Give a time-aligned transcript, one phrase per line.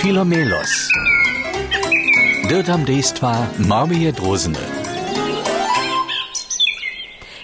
[0.00, 0.88] Filomelos.
[2.48, 4.58] Dirtam dejstva Marmije Drozny.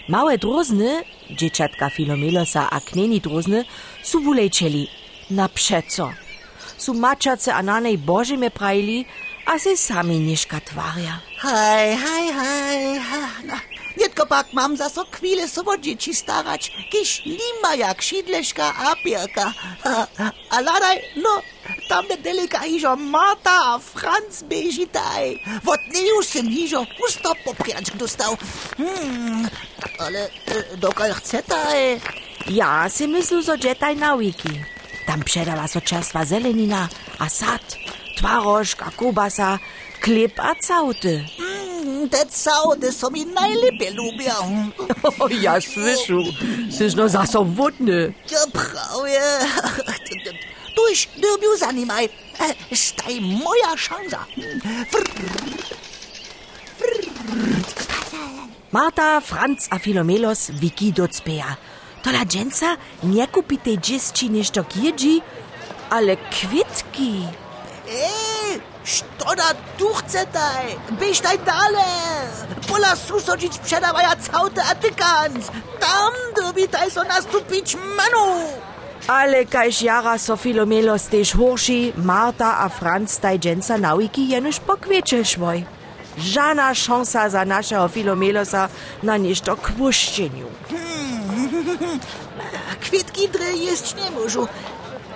[0.09, 3.65] Małe drozny, dzieciatka Filomelosa a kneni drozny,
[4.03, 4.87] su wulejčeli.
[5.31, 6.13] Na przeco.
[6.79, 7.63] Su mačace a
[7.99, 9.05] Božime prajili,
[9.47, 11.21] a se sami niška tvarja.
[11.43, 13.01] Hej, hej, hej.
[13.97, 18.97] Nietko pak mam za so chwilę so o dzieci starać, kiś lima jak sidleszka a
[19.05, 19.53] pierka.
[20.51, 21.43] A ladaj, no,
[21.89, 25.39] tam nedeleka hižo Marta a Franz bežitaj.
[25.65, 28.37] Wot nie już sem hižo usto popriać dostał.
[28.77, 29.49] Hmm,
[29.99, 32.01] ale e, dokal chcetaj.
[32.51, 34.63] Ja si myslu, so džetaj na wiki.
[35.07, 37.63] Tam předala so čerstva zelenina a sad,
[38.19, 39.59] tvarožk a kubasa,
[40.01, 41.27] klip a cauty.
[41.39, 44.71] Mm, te całe so mi najlepiej lubią.
[45.19, 46.23] O, ja słyszu,
[46.71, 48.13] syś no zaso wodny.
[48.31, 49.23] Ja prawie.
[50.87, 52.05] Tuż derbiu zanimaj.
[52.71, 54.19] E, Staj moja szansa.
[58.73, 61.57] Marta, Franz a Filomelos wiki docpeja.
[62.03, 65.23] Tola dżęca nie kupite dzieci niż to kiedzi,
[65.91, 67.27] ale kwitki.
[67.89, 70.67] Ej, što da tu chcetaj?
[70.91, 71.85] Bežtaj dale.
[72.69, 75.47] Pola susodić przedawaja caute atykans.
[75.81, 78.27] Tam dobitaj so nastupić menu.
[79.07, 84.59] Ale kaž jara so Filomelos tež horši, Marta a Franz taj dżęca na wiki jenož
[84.61, 85.65] pokwiečel švoj.
[86.19, 88.69] Żana szansa za naszego Filomelosa
[89.03, 90.47] na niż to kłuszczeniu.
[92.83, 94.49] Kwitki dre jeść nie możu.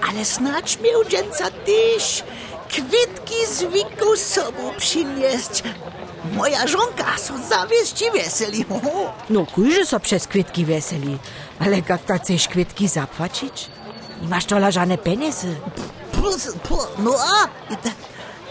[0.08, 2.24] Ale snacz miał dżęca też.
[2.68, 5.62] Kwitki z wiku sobą przynieść.
[6.36, 8.64] Moja żonka so zawieści weseli.
[9.30, 11.18] No kujże so przez kwitki weseli,
[11.58, 13.68] ale jak tak chcesz kwitki zapłacić?
[14.20, 14.98] Nie masz tola żadne.
[16.12, 16.48] Plus,
[16.98, 17.48] no a,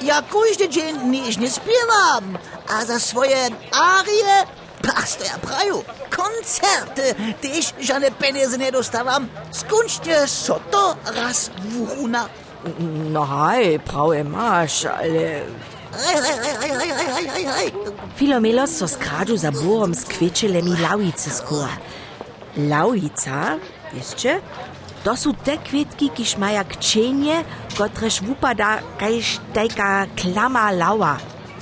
[0.01, 2.37] ja każdy dzień nieźnie śpiewam,
[2.69, 3.37] a za swoje
[3.71, 4.45] arie,
[4.81, 9.27] pas to ja praju, koncerty też żadne pieniądze nie dostawam.
[9.51, 12.29] Skończcie so to raz w uchuna.
[13.11, 15.41] No hej, prawie masz, ale...
[18.15, 21.77] Filomelos so skradu za burom z kwieczylemi lawicy skóra.
[22.57, 23.57] Lawica,
[23.93, 24.41] wiecie?
[25.03, 27.43] To są te kwietki, kiż maja kcienie,
[27.77, 31.17] kotreż wupada kajż tajka klama lawa.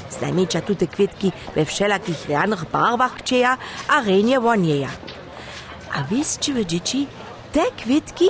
[0.09, 4.89] Znajmniejsza tu te kwietki we wszelakich ranych barwach kcieja, a renie wonieja.
[5.93, 7.07] A wiecie, wy dzieci,
[7.51, 8.29] te kwietki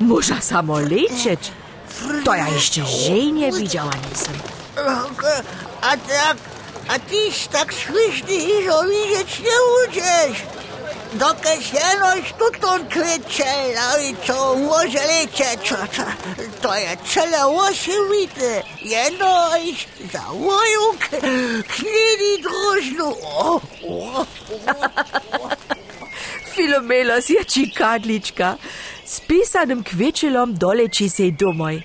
[0.00, 1.52] można samo leczyć.
[2.24, 4.34] To ja jeszcze żenie widziała nisem.
[5.80, 6.36] A tak,
[6.88, 9.58] a tyś tak śliczny iżo widzieć nie
[9.88, 10.42] uciesz.
[11.12, 13.44] Dokaz enoš tuton kreće,
[13.76, 15.72] lavico može lećeć.
[16.62, 18.62] To je cele osem vite,
[19.06, 20.98] enoš za moju
[21.66, 23.16] knjigi družnu.
[23.38, 24.26] Oh, oh,
[25.42, 25.52] oh,
[26.54, 28.56] Filomelos je čikadlička,
[29.04, 31.82] s pisanim kvečilom doleči se domoj.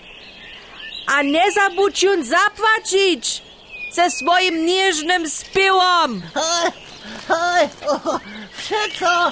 [1.08, 3.53] A ne zabučun zapvačič!
[3.94, 6.22] ze swoim niżnym spyłom!
[6.36, 6.72] Oj,
[7.30, 7.70] oj,
[8.58, 9.32] przeco,